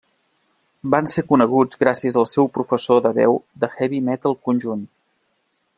[0.93, 4.83] Van ser coneguts gràcies al seu professor de veu de heavy metal conjunt.